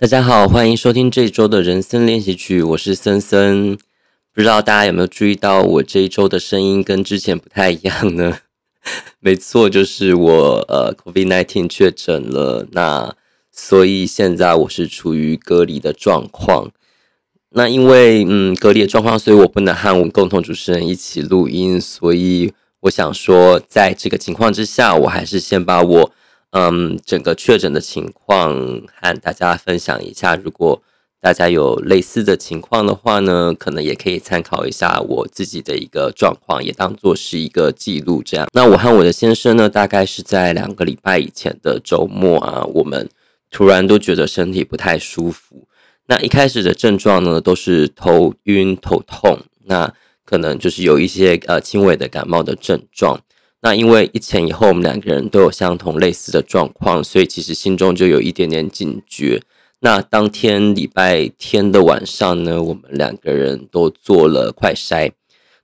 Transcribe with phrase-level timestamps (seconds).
[0.00, 3.76] 大家好，欢迎收听这一周的人生练习曲，我是森森。
[4.32, 8.38] 不知道大家有没有注意到我这一周的声音跟之前不太一样呢？
[9.18, 13.12] 没错，就是我呃，COVID-19 确诊了，那
[13.50, 16.70] 所以现在我是处于隔离的状况。
[17.50, 22.52] 那因为嗯隔离的状况，所以我不能和我共同主持人一起录音，所以
[22.82, 26.12] 我想说，在这个情况之下，我还是先把我。
[26.52, 28.54] 嗯，整个确诊的情况
[29.00, 30.34] 和大家分享一下。
[30.34, 30.82] 如果
[31.20, 38.22] 大家有类似的情况的话呢，可能也可以参考一下我自己的一个状况，也当做是一个记录。
[38.22, 43.08] 这样，那我和我的先生呢，大概是在两个礼拜以前的周末啊，我们
[43.50, 45.66] 突然都觉得身体不太舒服。
[46.06, 49.92] 那一开始的症状呢，都是头晕、头痛，那
[50.24, 53.20] 可能就是有一些呃轻微的感冒的症状。
[53.60, 59.42] 那因为一前一后，我们两个人都有相同类似的状况，所以其实心中就有一点点警觉。
[59.80, 65.10] 那当天礼拜天的晚上呢，我们两个人都做了快筛。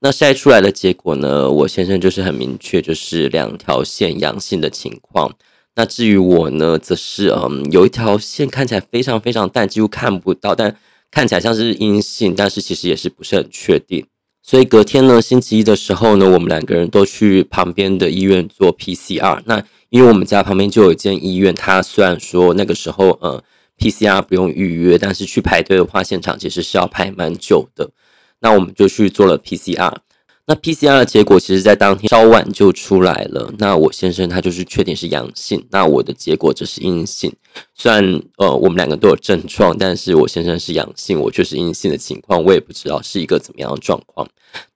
[0.00, 5.32] 那筛出来的结果呢，我先生就是很明确，就是两条线阳性的情况。
[5.74, 10.76] 那至于我呢，则是嗯，有一条线看起来非常非常淡，几乎看不到，但
[11.10, 14.06] 看起来像是阴性，但是其实也是不是很确定。
[14.50, 19.40] 所以隔天呢，星期一的时候呢，我们两个人都去旁边的医院做 PCR。
[19.44, 23.40] 那因为我们家旁边就有一间医院，它虽然说那个时候呃
[23.78, 27.92] PCR 不用预约，但是去排队的话，现场其实是要排蛮久的。
[28.40, 29.94] 那我们就去做了 PCR。
[30.50, 33.54] 那 PCR 的结果其实，在当天稍晚就出来了。
[33.56, 37.32] 那我先生他就是确定是阳性，那我的结果就是阴性。
[37.76, 44.26] 虽然呃我们两个都有症状，但是我先生是阳性，我却是阴性的情况，我也不知道是一个怎么样的状况。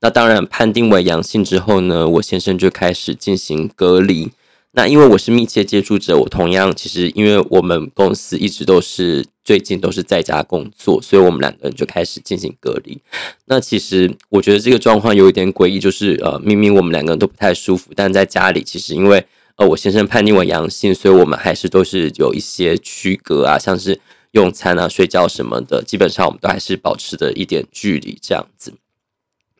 [0.00, 4.30] 那当然判定为阳性之后呢，我先生就开始进行隔离。
[4.76, 13.00] 那因为我是密切接触者，我同样其实因为我们公司一直都是最近都是在家工作，所以我们两个人就开始进行隔离。
[13.44, 19.24] 那其实我觉得这个状况有一点诡异，就是呃明明我们两个人都不太舒服，但在家里其实因为
[19.54, 24.00] 呃我先生判定为阳性，所以我们还是都是有一些区隔啊，像是
[24.32, 28.72] 用餐啊、睡觉什么的，基本上我们都还是保持着一点距离这样子。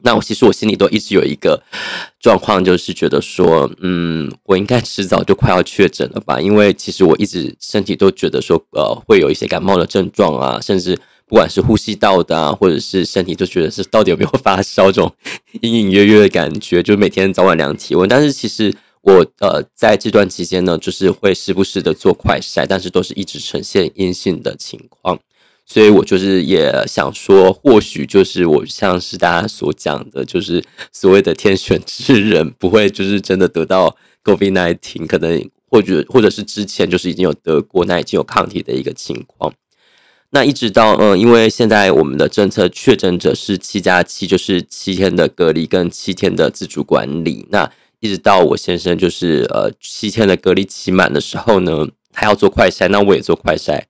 [0.05, 1.61] 那我其实我心里都一直有一个
[2.21, 6.39] 状况，就是觉得说，嗯，我应该迟早就快要确诊了吧？
[6.39, 10.95] 因为其实我一直身体都觉得说，呃，会有一些感冒的症状啊，甚至
[11.27, 15.11] 不管是呼吸道的啊，或者是身体都觉得是到底有没有发烧这种
[15.63, 18.07] 隐隐约约的感觉，就每天早晚量体温。
[18.07, 25.19] 但是其实我呃在这段期间呢，就是会时不时的做快筛，但是都是一直呈现阴性的情况。
[25.67, 39.53] 所以我就是也想说，或许就是我像是大家所讲的，就是所谓的天选之人，不会就是真的得到 COVID-19，可能或者或者是之前就是已经有得过，那已经有抗体的一个情况。
[40.31, 47.47] 那一直到嗯，因为现在我们的政策，确诊者是七加七，就是七天的隔离跟七天的自主管理。
[47.51, 47.71] 那
[48.01, 53.83] 一直到我先生就是呃七天的隔离期满的时候呢，他要做快筛，那我也做快筛。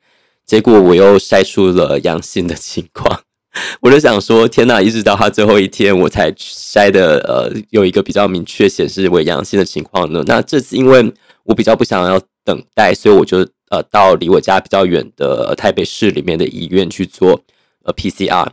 [0.47, 3.23] 结果我又筛出了阳性的情况，
[3.81, 10.23] 我就想说，天呐，一直到他最后一天，我才筛的，呃，有一个比较明确显示为阳性的情况呢。
[10.27, 11.13] 那这次因为
[11.45, 13.39] 我比较不想要等待，所以我就
[13.71, 17.41] 呃到离我家比较远的台北市里面的医院去做
[17.85, 18.49] 呃 PCR。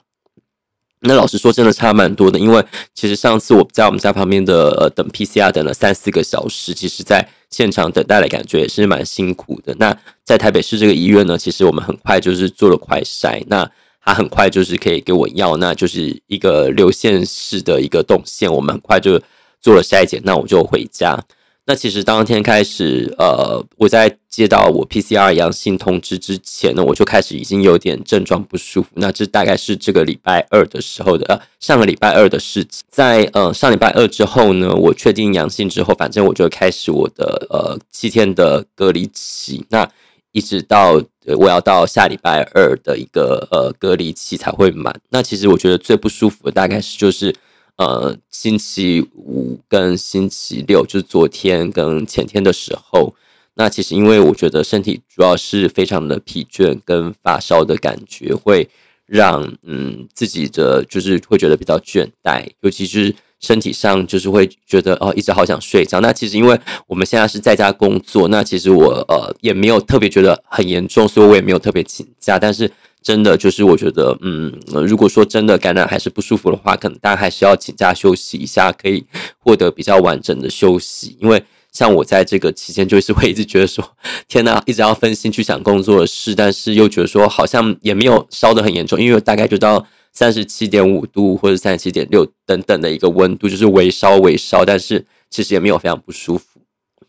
[1.02, 2.64] 那老实说，真的差蛮多的，因为
[2.94, 9.76] 其实上次我在我们家旁边的呃等 PCR 等了三四个小时，其实在现场等待的感觉也是蛮辛苦的。
[9.80, 13.68] 那在台北市这个医院呢，其实我们很快就是做了快筛，那
[14.04, 19.20] 他很快就是可以给我药，那就是一个流线式的一个动线，我们很快就
[19.60, 21.20] 做了筛检，那我就回家。
[21.64, 28.90] 那其实当天开始，呃，我在接到我 PCR 阳性通知之前呢，我就开始已经有点症状不舒服。
[28.96, 32.84] 那这大概是这个礼拜二的时候的，呃，上个礼拜二的事情。
[32.90, 39.64] 在呃上礼拜二之后呢，我确定阳性之后，反正我就开始我的呃七天的隔离期。
[39.70, 39.88] 那
[40.32, 41.00] 一直到
[41.38, 45.00] 我要到下礼拜二的一个呃隔离期才会满。
[45.10, 47.34] 那其实我觉得最不舒服的大概是就是。
[47.82, 53.16] 呃，星期五跟星期六，就是昨天跟前天的时候，
[53.56, 58.70] 那其实因为我觉得身体主要是非常的疲倦跟发烧的感觉，会
[59.08, 66.00] 让嗯自己的就是会觉得比较倦怠，尤其是身体上就是会觉得哦一直好想睡觉。
[66.02, 72.72] 那其实因为我们现在是在家工作，那其实我呃也没有特别觉得很严重，所以我也没有特别请假，但是。
[73.04, 74.54] 真的就是，我觉得，嗯，
[74.86, 79.04] 如果说真的感染还是不舒服的话，可能大家还是要请假休息一下，可以
[79.40, 81.18] 获得比较完整的休息。
[81.20, 83.84] 因为像我在这个期间，就是会一直觉得说，
[84.28, 96.60] 天哪，一直要分心去想工作的事，但是又觉得说好像也没有烧得很严重，因为大概就到三十七点五度或者三十七点六等等的一个温度，就是微烧微烧，但是其实也没有非常不舒服。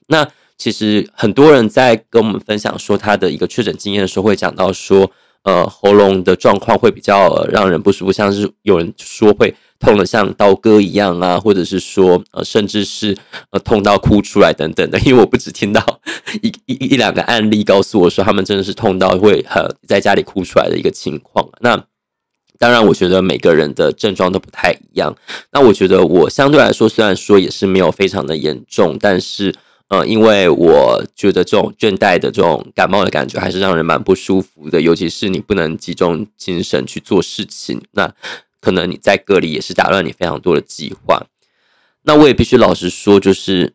[0.07, 5.11] 那其实很多人在跟我们分享说他的一个确诊经验的时候，会讲到说，
[5.45, 13.17] 呃，喉咙的状况会比较、呃、让人不舒服，像是有人说会痛得像刀割一样啊，或者是说，呃，甚至是
[13.51, 14.97] 呃痛到哭出来等等的。
[15.05, 15.85] 因为我不止听到
[16.43, 21.49] 一一一两个案例告诉我说，他们真的是痛到会很在家里哭出来的一个情况。
[21.61, 21.77] 那
[22.61, 25.13] 当然，我觉得每个人的症状都不太一样。
[25.51, 29.53] 那我觉得我相对来说，虽然说也是没有非常的严重，但是。
[29.93, 38.11] 呃，因为我觉得这种倦怠的这种感冒的感觉还是让人蛮不舒服的，尤其是你不能集中精神去做事情，那
[38.59, 41.27] 可能你在隔离也是打乱你非常多的计划。
[42.05, 43.75] 那我也必须老实说，就是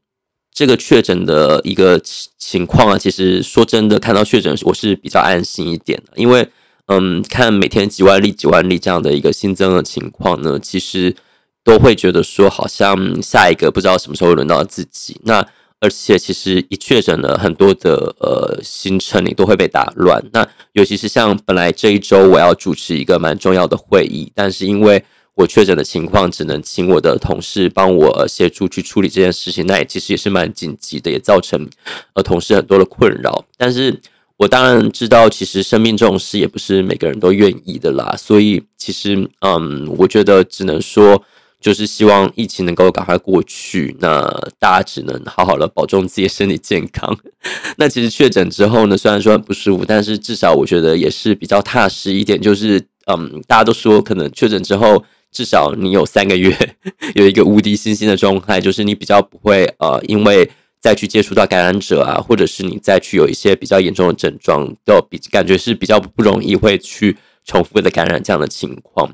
[0.52, 2.02] 这个确诊的一个
[2.40, 6.50] 情况啊，其实说真的，看到确诊我是比较安心一点的，因为
[6.88, 11.16] 嗯，看每天几万例、几万例这样的一个新增的情况呢，其实
[11.64, 15.22] 都会觉得说，好像下一个不知道什么时候轮到自己。
[15.24, 15.48] 那
[15.80, 20.24] 而且其实一确诊了，很多的呃行程你都会被打乱。
[20.34, 25.04] 那尤其是像本来这一周我要主持一个蛮重要的会议，但是因为
[25.36, 29.68] 我确诊的情况，只能请我的同事帮我协助去处理这件事情。
[29.68, 31.70] 那也其实也是蛮紧急的，也造成
[32.14, 33.46] 呃同事很多的困扰。
[33.56, 34.02] 但是
[34.38, 38.16] 我当然知道，其实生病这种事也不是每个人都愿意的啦。
[38.18, 41.24] 所以其实嗯，我觉得只能说。
[41.60, 44.22] 就是希望疫情能够赶快过去，那
[44.60, 47.18] 大家只能好好的保重自己身体健康。
[47.78, 52.40] 那其实确诊之后呢，虽然说很不舒服，但是至少我觉得也是比较踏实一点。
[52.40, 56.56] 就是嗯，大家都说可能确诊之后，至少你有三个月
[57.16, 60.50] 有一个无敌星星的状态，就是你比较不会呃，因为
[60.80, 69.12] 再去接触到感染者啊，或者是你再去有一些比较严重的症状，都比感觉是比较不容易会去重复的感染这样的情况。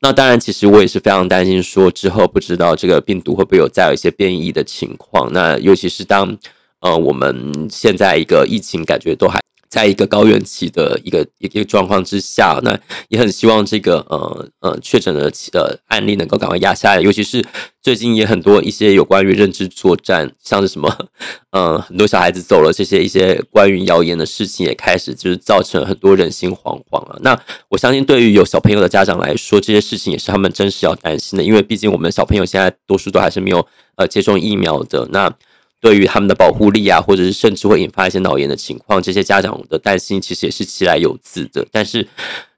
[0.00, 5.32] 那当然，其实我也是非常担心，说之后不知道这个病毒会不会有再有一些变异的情况。
[5.32, 6.36] 那尤其是当
[6.80, 9.40] 呃我们现在一个疫情感觉都还。
[9.68, 12.78] 在一个高原期的一个一个状况之下，那
[13.08, 17.00] 也很希望这个呃呃确诊的呃案例能够赶快压下来。
[17.00, 17.44] 尤其是
[17.82, 20.94] 最近也很多一些有关于认知作战，像是什么
[21.52, 27.18] 呃很多小孩子走了这些一些关于谣言的事情，也开始就是造成很多人心惶惶了。
[27.22, 27.38] 那
[27.68, 33.66] 我相信，对于有小朋友的家长来说，这些事情也是他们真实要担心的，因为毕竟我们小朋友现在多数都还是没有
[33.96, 35.06] 呃接种疫苗的。
[35.10, 35.32] 那
[35.80, 41.66] 对于他们的保护力啊，或者是甚至会引发一些脑炎的情况，这些家长的担心其实也是其来有自的。
[41.70, 42.06] 但是，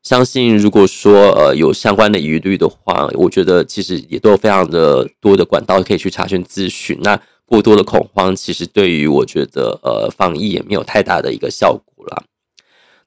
[0.03, 6.99] 相信如果说呃有相关的疑虑的话，我觉得其实也都有非常的多的管道可以去查询咨询。
[7.03, 12.25] 那过多的恐慌，其实对于我觉得呃防疫也没有太大的一个效果了。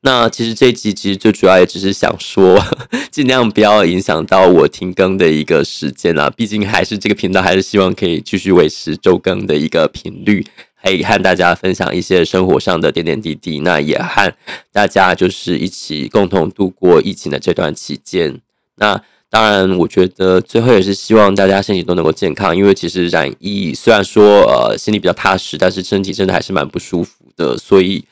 [0.05, 2.61] 那其实这一集其实最主要也只是想说，
[3.09, 6.29] 尽量不要影响到我停更的一个时间啦。
[6.29, 10.45] 毕竟还是这个频道还是希望可以继续维持周更的一个频率，
[10.83, 13.61] 可以和大家分享一些生活上的点点滴滴。
[13.61, 14.33] 那也和
[14.73, 18.41] 大家就是一起共同度过疫情的这段期间。
[18.75, 28.03] 那当然，我觉得最后也是希望大家身体都能够健康，因为其实染疫虽然说呃心里比较踏实，但是身体真的还是蛮不舒服的，所以。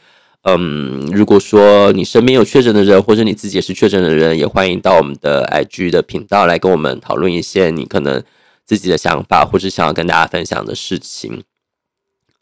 [0.44, 8.24] 嗯，如果说你身边有确诊的人，或者你自己也是确诊的人，也欢迎到我们的 IG 的频道来跟我们讨论一些你可能
[8.66, 11.44] 自己的想法，或是想要跟大家分享的事情。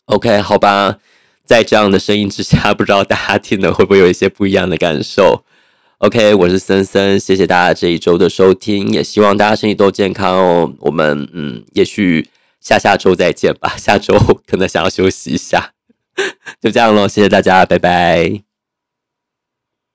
[0.06, 1.00] OK，好吧，
[1.46, 5.44] 在这样的声音之下，不知道大家听了会不会有一些不一样的感受
[5.98, 10.74] ？OK，我是森森，谢谢大家这一周的收听，也希望大家身体都健康哦。
[10.80, 12.30] 我们嗯，也许
[12.62, 14.16] 下下周再见吧，下周
[14.48, 15.74] 可能想要休息一下。
[16.62, 18.49] 就这样喽，谢谢大家，拜拜。